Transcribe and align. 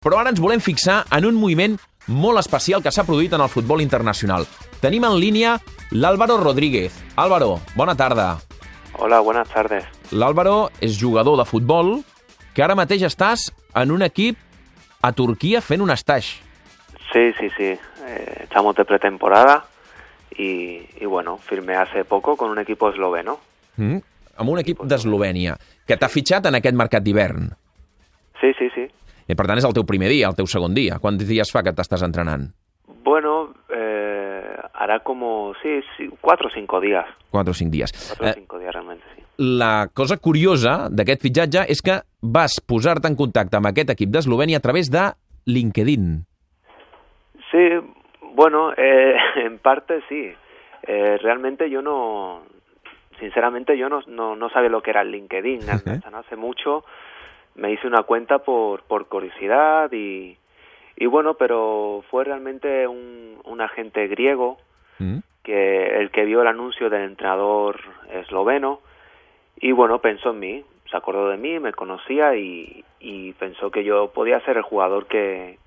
Però 0.00 0.16
ara 0.16 0.30
ens 0.32 0.40
volem 0.40 0.62
fixar 0.64 1.02
en 1.12 1.26
un 1.28 1.36
moviment 1.36 1.74
molt 2.08 2.40
especial 2.40 2.80
que 2.80 2.88
s'ha 2.88 3.02
produït 3.04 3.34
en 3.36 3.42
el 3.44 3.50
futbol 3.52 3.82
internacional. 3.84 4.46
Tenim 4.80 5.04
en 5.04 5.18
línia 5.20 5.58
l'Álvaro 5.92 6.38
Rodríguez. 6.40 6.94
Álvaro, 7.20 7.58
bona 7.76 7.92
tarda. 7.94 8.38
Hola, 8.96 9.18
buenas 9.20 9.50
tardes. 9.52 9.84
L'Álvaro 10.10 10.70
és 10.80 10.96
jugador 10.96 11.36
de 11.36 11.44
futbol 11.44 11.98
que 12.56 12.64
ara 12.64 12.78
mateix 12.80 13.04
estàs 13.04 13.50
en 13.76 13.92
un 13.92 14.00
equip 14.06 14.38
a 15.04 15.10
Turquia 15.12 15.60
fent 15.60 15.84
un 15.84 15.92
stage. 15.92 16.40
Sí, 17.12 17.34
sí, 17.36 17.50
sí. 17.58 17.68
Eh, 18.06 18.44
estamos 18.44 18.76
de 18.76 18.86
pretemporada 18.86 19.66
y, 20.30 20.80
y 20.96 21.04
bueno, 21.04 21.36
firmé 21.36 21.76
hace 21.76 22.06
poco 22.06 22.38
con 22.38 22.48
un 22.48 22.58
equipo 22.58 22.88
esloveno. 22.88 23.36
Mm? 23.76 24.00
Amb 24.40 24.48
un 24.48 24.62
equip 24.64 24.80
d'Eslovènia, 24.80 25.58
que 25.84 26.00
t'ha 26.00 26.08
fitxat 26.08 26.48
en 26.48 26.56
aquest 26.56 26.80
mercat 26.80 27.04
d'hivern. 27.04 27.50
Sí, 28.40 28.54
sí, 28.56 28.70
sí. 28.74 28.88
I 29.28 29.34
per 29.34 29.46
tant 29.46 29.58
és 29.58 29.64
el 29.64 29.74
teu 29.76 29.84
primer 29.84 30.08
dia, 30.08 30.28
el 30.28 30.36
teu 30.38 30.46
segon 30.46 30.74
dia. 30.74 30.98
Quants 30.98 31.26
dies 31.26 31.50
fa 31.52 31.62
que 31.62 31.72
t'estàs 31.72 32.02
entrenant? 32.06 32.48
Bueno, 33.04 33.54
eh, 33.68 34.54
hará 34.74 35.00
como, 35.00 35.52
sí, 35.62 35.80
sí, 35.96 36.08
cuatro 36.20 36.48
o 36.48 36.50
cinco 36.54 36.80
días. 36.80 37.06
4 37.30 37.50
o 37.50 37.54
5 37.54 37.70
dies. 37.70 37.92
Cuatro 38.08 38.26
o 38.26 38.30
Eh, 38.30 38.34
cinco 38.34 38.58
días 38.58 38.72
realmente, 38.74 39.04
sí. 39.16 39.22
la 39.38 39.88
cosa 39.94 40.16
curiosa 40.18 40.88
d'aquest 40.90 41.22
fitxatge 41.22 41.62
és 41.70 41.80
que 41.82 42.00
vas 42.20 42.58
posar-te 42.66 43.08
en 43.08 43.16
contacte 43.16 43.56
amb 43.56 43.70
aquest 43.70 43.90
equip 43.94 44.10
d'Eslovènia 44.10 44.58
a 44.58 44.64
través 44.64 44.90
de 44.90 45.04
LinkedIn. 45.46 46.26
Sí, 47.50 47.64
bueno, 48.34 48.72
eh, 48.76 49.14
en 49.46 49.58
parte 49.58 50.02
sí. 50.08 50.32
Eh, 50.82 51.18
realmente 51.22 51.68
yo 51.70 51.82
no, 51.82 52.42
sinceramente 53.18 53.76
yo 53.78 53.88
no, 53.88 54.00
no, 54.06 54.34
no 54.36 54.48
sabía 54.50 54.70
lo 54.70 54.82
que 54.82 54.90
era 54.90 55.02
el 55.02 55.10
LinkedIn. 55.10 55.60
Hasta 55.70 56.10
no 56.10 56.18
hace 56.18 56.36
mucho 56.36 56.84
me 57.54 57.72
hice 57.72 57.86
una 57.86 58.02
cuenta 58.02 58.38
por, 58.38 58.82
por 58.84 59.06
curiosidad 59.06 59.90
y, 59.92 60.36
y 60.96 61.06
bueno, 61.06 61.34
pero 61.34 62.04
fue 62.10 62.24
realmente 62.24 62.86
un, 62.86 63.40
un 63.44 63.60
agente 63.60 64.06
griego 64.08 64.58
Mm? 65.00 65.20
que 65.42 65.98
el 65.98 66.10
que 66.10 66.26
vio 66.26 66.42
el 66.42 66.46
anuncio 66.46 66.90
del 66.90 67.04
entrenador 67.04 67.80
esloveno 68.12 68.80
y 69.56 69.72
bueno 69.72 69.98
pensó 70.00 70.30
en 70.30 70.38
mí 70.38 70.64
se 70.90 70.96
acordó 70.96 71.30
de 71.30 71.38
mí 71.38 71.58
me 71.58 71.72
conocía 71.72 72.36
y, 72.36 72.84
y 73.00 73.32
pensó 73.32 73.70
que 73.70 73.82
yo 73.82 74.10
podía 74.12 74.40
ser 74.40 74.58
el 74.58 74.62
jugador 74.62 75.06
que 75.06 75.58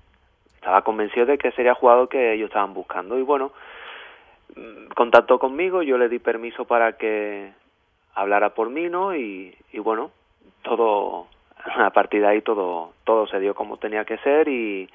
estaba 0.54 0.82
convencido 0.82 1.26
de 1.26 1.38
que 1.38 1.50
sería 1.50 1.72
el 1.72 1.76
jugador 1.78 2.08
que 2.08 2.34
ellos 2.34 2.46
estaban 2.46 2.74
buscando 2.74 3.18
y 3.18 3.22
bueno 3.22 3.50
mm, 4.54 4.92
contactó 4.94 5.40
conmigo 5.40 5.82
yo 5.82 5.98
le 5.98 6.08
di 6.08 6.20
permiso 6.20 6.64
para 6.64 6.96
que 6.96 7.52
hablara 8.14 8.54
por 8.54 8.70
mí 8.70 8.88
no 8.88 9.16
y, 9.16 9.52
y 9.72 9.80
bueno 9.80 10.12
todo 10.62 11.26
a 11.76 11.90
partir 11.90 12.20
de 12.20 12.28
ahí 12.28 12.42
todo 12.42 12.92
todo 13.04 13.26
se 13.26 13.40
dio 13.40 13.54
como 13.54 13.76
tenía 13.76 14.04
que 14.04 14.18
ser 14.18 14.48
y 14.48 14.88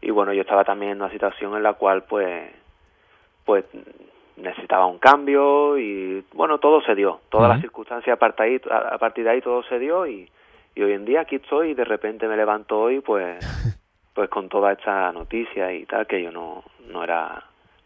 y 0.00 0.10
bueno 0.10 0.32
yo 0.32 0.42
estaba 0.42 0.64
también 0.64 0.92
en 0.92 1.02
una 1.02 1.10
situación 1.10 1.56
en 1.56 1.62
la 1.62 1.74
cual 1.74 2.04
pues 2.04 2.50
pues 3.44 3.64
necesitaba 4.36 4.86
un 4.86 4.98
cambio 4.98 5.78
y 5.78 6.24
bueno 6.32 6.58
todo 6.58 6.80
se 6.82 6.94
dio. 6.94 7.20
Todas 7.28 7.48
las 7.48 7.60
circunstancias 7.60 8.14
a 8.14 8.18
partir 8.18 8.46
de 8.46 8.52
ahí, 8.52 8.60
a 8.70 8.94
a 8.94 8.98
partir 8.98 9.24
de 9.24 9.30
ahí 9.30 9.40
todo 9.40 9.62
se 9.64 9.78
dio 9.78 10.06
y, 10.06 10.28
y 10.74 10.82
hoy 10.82 10.92
en 10.92 11.04
día 11.04 11.22
aquí 11.22 11.36
estoy 11.36 11.70
y 11.70 11.74
de 11.74 11.84
repente 11.84 12.26
me 12.26 12.36
levanto 12.36 12.80
hoy 12.80 13.00
pues 13.00 13.38
pues 14.14 14.28
con 14.28 14.48
toda 14.48 14.72
esta 14.72 15.12
noticia 15.12 15.72
y 15.72 15.86
tal 15.86 16.06
que 16.06 16.22
yo 16.22 16.30
no 16.30 16.64
no 16.88 17.04
era 17.04 17.44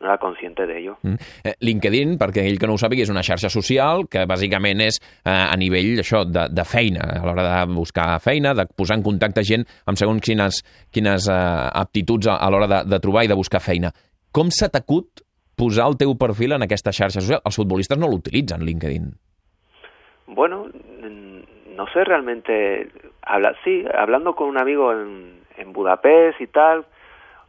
no 0.08 0.14
era 0.14 0.18
consciente 0.18 0.66
de 0.66 0.78
ello 0.78 0.96
Mm. 1.02 1.14
Eh, 1.44 1.54
LinkedIn, 1.60 2.16
perquè 2.18 2.42
aquell 2.42 2.58
que 2.58 2.66
no 2.66 2.74
ho 2.74 2.80
sàpiga, 2.80 3.04
és 3.04 3.10
una 3.12 3.22
xarxa 3.22 3.50
social 3.52 4.06
que 4.10 4.24
bàsicament 4.26 4.80
és 4.80 4.98
eh, 4.98 5.30
a 5.30 5.54
nivell 5.56 6.00
això 6.00 6.24
de, 6.24 6.48
de 6.50 6.64
feina, 6.64 7.04
a 7.20 7.24
l'hora 7.26 7.44
de 7.44 7.74
buscar 7.74 8.18
feina, 8.24 8.54
de 8.54 8.64
posar 8.66 8.98
en 8.98 9.04
contacte 9.04 9.44
gent 9.44 9.66
amb 9.86 10.00
segons 10.00 10.24
quines, 10.24 10.62
quines 10.90 11.28
eh, 11.28 11.36
aptituds 11.82 12.26
a, 12.26 12.38
a 12.40 12.50
l'hora 12.50 12.66
de, 12.66 12.82
de 12.88 13.00
trobar 13.04 13.24
i 13.24 13.30
de 13.30 13.36
buscar 13.38 13.60
feina. 13.60 13.92
Com 14.32 14.50
s'ha 14.50 14.70
t'acut 14.72 15.22
posar 15.56 15.88
el 15.92 15.98
teu 16.00 16.14
perfil 16.18 16.56
en 16.56 16.66
aquesta 16.66 16.94
xarxa 16.94 17.20
social? 17.20 17.44
Els 17.44 17.60
futbolistes 17.60 17.98
no 17.98 18.10
l'utilitzen, 18.10 18.64
LinkedIn. 18.64 19.12
Bueno, 20.28 20.66
no 21.76 21.86
sé 21.92 22.04
realmente, 22.04 22.88
habla, 23.22 23.54
sí, 23.64 23.84
hablando 23.94 24.34
con 24.34 24.48
un 24.48 24.58
amigo 24.58 24.92
en, 24.92 25.40
en 25.56 25.72
Budapest 25.72 26.40
y 26.40 26.46
tal, 26.48 26.86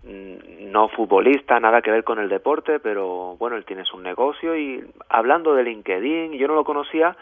no 0.03 0.87
futbolista, 0.89 1.59
nada 1.59 1.81
que 1.81 1.91
ver 1.91 2.03
con 2.03 2.19
el 2.19 2.29
deporte, 2.29 2.79
pero 2.79 3.35
bueno, 3.37 3.57
él 3.57 3.65
tiene 3.65 3.83
su 3.85 3.99
negocio 3.99 4.55
y 4.55 4.83
hablando 5.09 5.53
de 5.53 5.63
LinkedIn, 5.63 6.33
yo 6.33 6.47
no 6.47 6.55
lo 6.55 6.63
conocía 6.63 7.17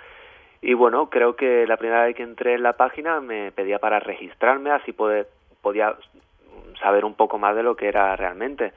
y 0.61 0.73
bueno, 0.73 1.09
creo 1.09 1.35
que 1.35 1.65
la 1.67 1.77
primera 1.77 2.05
vez 2.05 2.15
que 2.15 2.23
entré 2.23 2.53
en 2.55 2.63
la 2.63 2.73
página 2.73 3.19
me 3.21 3.51
pedía 3.51 3.79
para 3.79 3.99
registrarme, 3.99 4.71
así 4.71 4.91
poder, 4.91 5.27
podía 5.61 5.95
saber 6.81 7.05
un 7.05 7.15
poco 7.15 7.37
más 7.39 7.55
de 7.55 7.63
lo 7.63 7.75
que 7.75 7.87
era 7.87 8.15
realmente. 8.15 8.73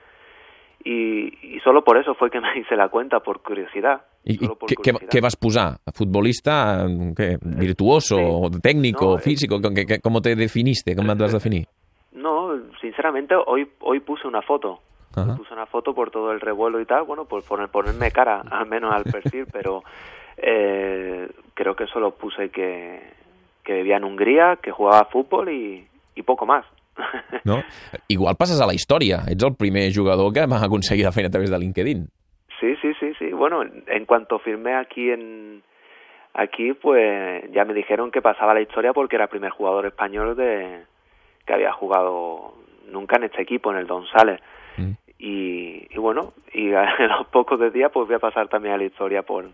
Y, 0.83 1.57
y 1.57 1.61
solo 1.61 1.85
por 1.85 1.99
eso 1.99 2.15
fue 2.15 2.31
que 2.31 2.41
me 2.41 2.59
hice 2.59 2.77
la 2.77 2.89
cuenta, 2.89 3.21
por 3.21 3.43
curiosidad. 3.43 4.01
Por 4.25 4.69
què, 4.69 4.77
què, 4.77 4.93
curiosidad. 4.93 5.23
vas 5.23 5.37
posar? 5.37 5.77
Futbolista, 5.95 6.85
eh, 6.87 7.13
què, 7.17 7.39
virtuoso, 7.43 8.17
Sí. 8.53 8.61
técnico, 8.63 9.13
No, 9.13 9.19
eh. 9.19 9.21
físico? 9.21 9.61
¿Qué, 9.61 9.85
qué, 9.87 10.01
¿Cómo 10.01 10.21
te 10.21 10.35
definiste? 10.37 10.95
¿Cómo 10.97 11.15
te 11.17 11.23
vas 11.23 11.33
a 11.35 11.39
definir? 11.39 11.67
Sinceramente 12.81 13.35
hoy 13.35 13.69
hoy 13.81 14.01
puse 14.01 14.27
una 14.27 14.43
foto. 14.43 14.81
Hoy 15.17 15.37
puse 15.37 15.53
una 15.53 15.67
foto 15.67 15.93
por 15.93 16.11
todo 16.11 16.31
el 16.31 16.41
revuelo 16.41 16.81
y 16.81 16.87
tal, 16.87 17.03
bueno, 17.03 17.25
por 17.25 17.43
poner, 17.43 17.69
ponerme 17.69 18.13
cara 18.13 18.43
al 18.51 18.67
menos 18.67 18.95
al 18.95 19.05
perfil, 19.05 19.47
pero 19.53 19.83
eh, 20.37 21.29
creo 21.55 21.75
que 21.75 21.87
solo 21.87 22.13
puse 22.13 22.51
que, 22.51 23.01
que 23.65 23.75
vivía 23.75 23.97
en 23.97 24.05
Hungría, 24.05 24.59
que 24.63 24.71
jugaba 24.71 25.01
a 25.01 25.05
fútbol 25.07 25.49
y, 25.51 25.87
y 26.15 26.23
poco 26.23 26.47
más. 26.47 26.65
No? 27.45 27.63
Igual 28.09 28.37
passes 28.37 28.61
a 28.61 28.67
la 28.67 28.75
història. 28.75 29.25
Ets 29.27 29.45
el 29.45 29.55
primer 29.57 29.91
jugador 29.95 30.33
que 30.33 30.45
va 30.47 30.63
aconseguir 30.63 31.07
la 31.07 31.13
feina 31.13 31.29
a 31.29 31.31
través 31.31 31.51
de 31.51 31.59
LinkedIn. 31.59 32.07
Sí, 32.61 32.77
sí, 32.83 32.93
sí, 33.01 33.15
sí. 33.19 33.33
Bueno, 33.33 33.63
en, 33.63 33.83
en 33.87 34.05
cuanto 34.05 34.39
firmé 34.39 34.75
aquí 34.77 35.11
en 35.11 35.63
aquí, 36.35 36.75
pues 36.75 37.51
ya 37.53 37.65
me 37.65 37.75
dijeron 37.75 38.11
que 38.11 38.21
pasaba 38.23 38.55
la 38.55 38.61
historia 38.61 38.93
porque 38.93 39.17
era 39.17 39.25
el 39.25 39.31
primer 39.31 39.51
jugador 39.51 39.87
español 39.87 40.37
de 40.37 40.85
que 41.47 41.53
había 41.53 41.73
jugado 41.73 42.55
nunca 42.91 43.17
en 43.17 43.25
este 43.25 43.43
equipo, 43.43 43.71
en 43.71 43.79
el 43.79 43.87
Donsales. 43.87 44.41
Mm. 44.77 44.93
Y, 45.19 45.87
y 45.91 45.99
bueno, 45.99 46.33
y 46.53 46.73
a 46.73 46.97
los 46.99 47.27
pocos 47.29 47.59
de 47.61 47.71
días 47.71 47.91
pues 47.93 48.07
voy 48.07 48.17
a 48.17 48.21
pasar 48.21 48.49
también 48.49 48.75
a 48.75 48.79
la 48.79 48.85
historia 48.85 49.23
por 49.23 49.49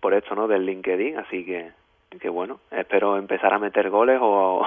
por 0.00 0.14
esto, 0.14 0.34
¿no? 0.34 0.46
Del 0.46 0.64
LinkedIn, 0.64 1.18
así 1.18 1.44
que 1.44 1.70
que 2.20 2.28
bueno, 2.30 2.60
espero 2.70 3.18
empezar 3.18 3.52
a 3.52 3.58
meter 3.58 3.90
goles 3.90 4.18
o, 4.20 4.62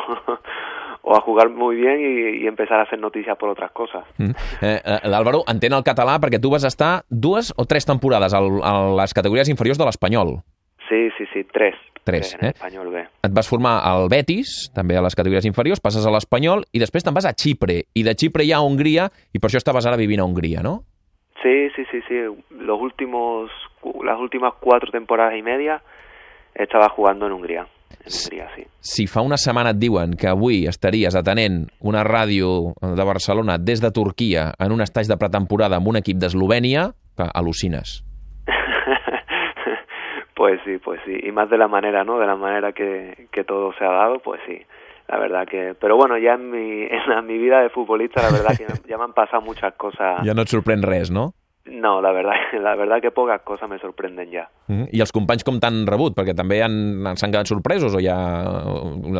o 1.01 1.15
a 1.15 1.21
jugar 1.21 1.49
muy 1.49 1.75
bien 1.75 1.99
y, 2.43 2.47
empezar 2.47 2.79
a 2.79 2.83
hacer 2.83 2.99
noticias 2.99 3.35
por 3.37 3.49
otras 3.49 3.71
cosas. 3.71 4.03
Mm. 4.17 4.31
Eh, 4.61 4.81
eh, 4.83 4.99
L'Àlvaro 5.09 5.41
entén 5.49 5.73
el 5.73 5.83
català 5.83 6.19
perquè 6.21 6.39
tu 6.41 6.51
vas 6.53 6.65
estar 6.67 7.01
dues 7.09 7.49
o 7.57 7.65
tres 7.65 7.87
temporades 7.89 8.35
al, 8.37 8.61
a 8.61 8.73
les 9.01 9.15
categories 9.17 9.49
inferiors 9.49 9.79
de 9.81 9.87
l'Espanyol. 9.89 10.37
Sí, 10.91 11.07
sí, 11.17 11.23
sí, 11.31 11.45
tres. 11.47 11.75
Tres, 12.03 12.35
en 12.39 12.47
eh? 12.47 12.49
español 12.49 12.89
B. 12.91 12.99
Et 13.23 13.31
vas 13.31 13.47
formar 13.47 13.77
al 13.87 14.09
Betis, 14.11 14.71
també 14.75 14.97
a 14.97 15.03
les 15.05 15.15
categories 15.15 15.45
inferiors, 15.47 15.79
passes 15.79 16.03
a 16.03 16.11
l'Espanyol 16.11 16.65
i 16.75 16.81
després 16.81 17.05
te'n 17.05 17.15
vas 17.15 17.27
a 17.29 17.31
Xipre. 17.31 17.77
I 17.95 18.03
de 18.03 18.15
Xipre 18.17 18.43
ja 18.43 18.57
a 18.59 18.65
Hongria, 18.65 19.05
i 19.31 19.39
per 19.39 19.47
això 19.47 19.61
estaves 19.61 19.87
ara 19.87 19.99
vivint 20.01 20.19
a 20.19 20.25
Hongria, 20.25 20.65
no? 20.65 20.81
Sí, 21.41 21.69
sí, 21.75 21.85
sí, 21.91 22.01
sí. 22.09 22.19
Los 22.59 22.81
últimos, 22.81 23.51
las 24.03 24.19
últimas 24.19 24.53
cuatro 24.59 24.91
temporadas 24.91 25.37
y 25.37 25.41
media 25.41 25.81
estaba 26.53 26.89
jugando 26.89 27.27
en 27.27 27.33
Hungría. 27.33 27.67
En 28.03 28.11
Hungría, 28.11 28.49
sí. 28.55 28.67
Si 28.81 29.07
fa 29.07 29.23
una 29.23 29.37
setmana 29.37 29.71
et 29.71 29.79
diuen 29.79 30.17
que 30.19 30.27
avui 30.27 30.65
estaries 30.67 31.15
atenent 31.15 31.67
una 31.79 32.03
ràdio 32.03 32.73
de 32.81 33.05
Barcelona 33.07 33.61
des 33.61 33.79
de 33.79 33.93
Turquia 33.95 34.51
en 34.59 34.75
un 34.75 34.81
estatge 34.83 35.13
de 35.13 35.21
pretemporada 35.21 35.79
amb 35.79 35.87
un 35.87 36.01
equip 36.01 36.19
d'Eslovènia, 36.19 36.89
que 37.15 37.29
al·lucines. 37.29 38.01
Pues 40.41 40.59
sí, 40.65 40.79
pues 40.83 40.99
sí. 41.05 41.15
Y 41.21 41.31
más 41.31 41.51
de 41.51 41.57
la 41.59 41.67
manera, 41.67 42.03
¿no? 42.03 42.17
De 42.17 42.25
la 42.25 42.35
manera 42.35 42.71
que, 42.73 43.27
que 43.31 43.43
todo 43.43 43.73
se 43.77 43.85
ha 43.85 43.91
dado, 43.91 44.17
pues 44.19 44.41
sí. 44.47 44.57
La 45.07 45.19
verdad 45.19 45.45
que... 45.47 45.75
Pero 45.79 45.97
bueno, 45.97 46.17
ya 46.17 46.33
en 46.33 46.49
mi, 46.49 46.81
en 46.97 47.03
la- 47.07 47.21
mi 47.21 47.37
vida 47.37 47.61
de 47.61 47.69
futbolista, 47.69 48.23
la 48.23 48.31
verdad 48.31 48.57
que 48.57 48.65
ya 48.89 48.97
me 48.97 49.03
han 49.03 49.13
pasado 49.13 49.43
muchas 49.43 49.75
cosas. 49.75 50.25
Ja 50.25 50.33
no 50.33 50.41
et 50.41 50.49
sorprèn 50.49 50.81
res, 50.81 51.11
no? 51.11 51.33
No, 51.65 52.01
la 52.01 52.11
verdad, 52.11 52.33
la 52.59 52.73
verdad 52.75 53.01
que 53.01 53.11
pocas 53.11 53.41
cosas 53.43 53.69
me 53.69 53.77
sorprenden 53.77 54.31
ya. 54.31 54.47
Mm. 54.67 54.87
I 54.91 55.03
els 55.05 55.13
companys 55.13 55.45
com 55.45 55.59
t'han 55.61 55.83
rebut? 55.85 56.17
Perquè 56.17 56.33
també 56.33 56.63
han- 56.65 57.05
s'han 57.21 57.29
quedat 57.29 57.45
sorpresos 57.53 57.93
o 57.93 58.01
ja, 58.01 58.17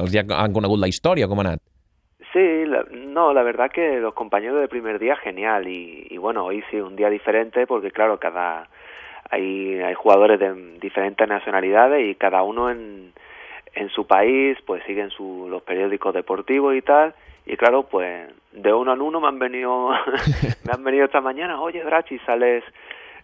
els 0.01 0.09
ja 0.15 0.25
han 0.25 0.57
conegut 0.57 0.81
la 0.81 0.89
història? 0.89 1.27
Com 1.29 1.37
ha 1.43 1.45
anat? 1.51 1.61
Sí, 2.33 2.47
la- 2.65 2.85
no, 2.89 3.29
la 3.37 3.43
verdad 3.43 3.69
que 3.69 3.99
los 4.01 4.15
compañeros 4.17 4.57
del 4.57 4.69
primer 4.73 4.97
día 4.97 5.17
genial 5.17 5.67
y, 5.67 6.07
y 6.09 6.17
bueno, 6.17 6.45
hoy 6.45 6.63
sí 6.71 6.81
un 6.81 6.95
día 6.95 7.09
diferente 7.13 7.67
porque 7.67 7.91
claro, 7.91 8.17
cada 8.17 8.69
hay, 9.31 9.79
hay 9.79 9.93
jugadores 9.95 10.39
de 10.39 10.53
diferentes 10.79 11.27
nacionalidades 11.27 12.05
y 12.09 12.15
cada 12.15 12.43
uno 12.43 12.69
en, 12.69 13.13
en 13.73 13.89
su 13.89 14.05
país 14.05 14.57
pues 14.65 14.83
siguen 14.85 15.09
su, 15.09 15.47
los 15.49 15.61
periódicos 15.63 16.13
deportivos 16.13 16.75
y 16.75 16.81
tal 16.81 17.13
y 17.45 17.55
claro 17.57 17.83
pues 17.83 18.27
de 18.51 18.73
uno 18.73 18.93
en 18.93 19.01
uno 19.01 19.19
me 19.21 19.27
han 19.29 19.39
venido 19.39 19.89
me 20.65 20.71
han 20.73 20.83
venido 20.83 21.05
esta 21.05 21.21
mañana 21.21 21.59
oye 21.61 21.81
Drachi 21.83 22.19
sales 22.19 22.63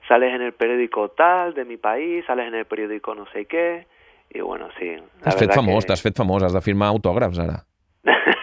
sales 0.08 0.34
en 0.34 0.42
el 0.42 0.54
periódico 0.54 1.10
tal 1.10 1.54
de 1.54 1.66
mi 1.66 1.76
país 1.78 2.24
sales 2.26 2.48
en 2.48 2.56
el 2.56 2.66
periódico 2.66 3.14
no 3.14 3.26
sé 3.34 3.46
qué 3.46 3.86
y 4.34 4.40
bueno 4.42 4.70
sí 4.80 4.96
T'has 5.24 5.36
fet 5.38 5.54
famós, 5.54 5.84
que- 5.84 5.88
t'has 5.90 6.02
fet 6.02 6.16
famós, 6.16 6.44
has 6.44 6.54
de 6.54 6.62
firmar 6.62 6.90
autògrafs 6.90 7.40
ara. 7.40 7.64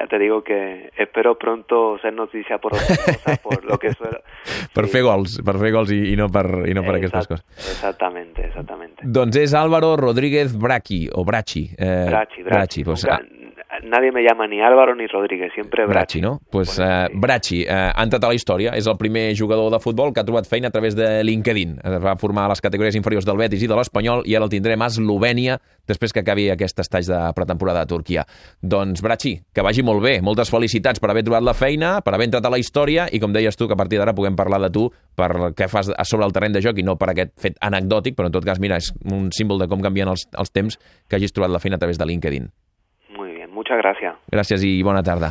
Ya 0.00 0.06
te 0.06 0.18
digo 0.18 0.42
que 0.42 0.88
espero 0.96 1.36
pronto 1.36 1.98
ser 2.00 2.14
noticia 2.14 2.56
por 2.56 2.72
otra 2.72 2.86
cosa, 3.04 3.36
por 3.42 3.62
lo 3.66 3.76
que 3.78 3.92
suelo... 3.92 4.22
Per 4.72 4.86
sí. 4.86 4.92
fer 4.94 5.02
gols, 5.04 5.34
per 5.44 5.58
fer 5.60 5.72
gols 5.74 5.90
i, 5.92 5.98
i 6.14 6.16
no 6.16 6.30
per, 6.32 6.46
i 6.64 6.72
no 6.72 6.80
per 6.86 6.96
Exact, 6.96 7.18
aquestes 7.18 7.28
coses. 7.28 7.68
Exactamente, 7.74 8.46
exactamente. 8.46 9.04
Doncs 9.04 9.36
és 9.42 9.52
Álvaro 9.52 9.96
Rodríguez 10.00 10.56
Brachi, 10.56 11.02
o 11.12 11.24
Brachi. 11.28 11.66
Eh, 11.76 12.06
Brachi, 12.08 12.42
Brachi. 12.48 12.84
pues, 12.84 13.04
Nunca- 13.04 13.20
nadie 13.82 14.12
me 14.12 14.22
llama 14.22 14.46
ni 14.46 14.60
Álvaro 14.60 14.94
ni 14.94 15.06
Rodríguez, 15.06 15.52
siempre 15.54 15.86
Brachi, 15.86 16.18
Brachi. 16.18 16.20
no? 16.20 16.40
Pues, 16.50 16.70
sí. 16.70 16.82
Brachi 17.14 17.62
eh, 17.62 17.68
ha 17.70 18.02
entrat 18.02 18.24
a 18.24 18.28
la 18.28 18.34
història, 18.34 18.72
és 18.76 18.86
el 18.90 18.96
primer 18.98 19.34
jugador 19.38 19.70
de 19.72 19.80
futbol 19.80 20.12
que 20.12 20.20
ha 20.20 20.26
trobat 20.26 20.48
feina 20.48 20.68
a 20.68 20.74
través 20.74 20.96
de 20.96 21.22
LinkedIn. 21.24 21.78
Es 21.84 21.98
va 22.02 22.16
formar 22.16 22.46
a 22.46 22.52
les 22.54 22.60
categories 22.60 22.96
inferiors 22.98 23.26
del 23.26 23.38
Betis 23.38 23.62
i 23.62 23.68
de 23.70 23.76
l'Espanyol 23.78 24.24
i 24.26 24.34
ara 24.36 24.46
el 24.48 24.52
tindrem 24.52 24.82
a 24.82 24.88
Eslovènia 24.90 25.58
després 25.88 26.12
que 26.12 26.22
acabi 26.24 26.48
aquest 26.50 26.78
estatge 26.82 27.10
de 27.12 27.20
pretemporada 27.36 27.82
a 27.82 27.88
Turquia. 27.90 28.24
Doncs, 28.62 29.02
Brachi, 29.02 29.36
que 29.54 29.62
vagi 29.62 29.84
molt 29.86 30.02
bé. 30.02 30.18
Moltes 30.22 30.50
felicitats 30.50 31.00
per 31.00 31.10
haver 31.10 31.24
trobat 31.26 31.46
la 31.46 31.54
feina, 31.54 32.00
per 32.04 32.14
haver 32.14 32.30
entrat 32.30 32.46
a 32.46 32.52
la 32.52 32.58
història 32.58 33.08
i, 33.10 33.20
com 33.20 33.32
deies 33.32 33.56
tu, 33.56 33.68
que 33.68 33.74
a 33.74 33.80
partir 33.80 34.00
d'ara 34.00 34.14
puguem 34.14 34.38
parlar 34.38 34.60
de 34.66 34.72
tu 34.74 34.88
per 35.16 35.52
què 35.54 35.68
fas 35.70 35.92
a 35.94 36.04
sobre 36.08 36.26
el 36.26 36.32
terreny 36.32 36.58
de 36.58 36.64
joc 36.64 36.78
i 36.78 36.86
no 36.86 36.96
per 36.98 37.12
aquest 37.12 37.36
fet 37.40 37.60
anecdòtic, 37.60 38.16
però 38.18 38.30
en 38.30 38.34
tot 38.34 38.46
cas, 38.46 38.58
mira, 38.58 38.80
és 38.80 38.90
un 39.04 39.30
símbol 39.36 39.62
de 39.62 39.68
com 39.70 39.82
canvien 39.82 40.10
els, 40.10 40.26
els 40.38 40.50
temps 40.50 40.78
que 41.08 41.16
hagis 41.16 41.32
trobat 41.32 41.54
la 41.54 41.62
feina 41.62 41.78
a 41.78 41.82
través 41.82 41.98
de 41.98 42.06
LinkedIn. 42.06 42.50
Muchas 43.70 43.84
gracias. 43.84 44.14
Gràcies 44.32 44.64
i 44.66 44.82
bona 44.82 45.02
tarda. 45.06 45.30